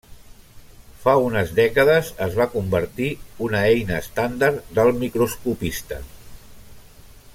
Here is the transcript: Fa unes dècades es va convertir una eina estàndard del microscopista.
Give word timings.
Fa 1.03 1.13
unes 1.25 1.51
dècades 1.59 2.09
es 2.27 2.33
va 2.39 2.47
convertir 2.53 3.09
una 3.49 3.61
eina 3.75 4.01
estàndard 4.05 4.73
del 4.79 4.91
microscopista. 5.05 6.01